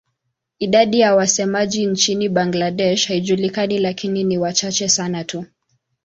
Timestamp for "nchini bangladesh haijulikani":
1.85-3.79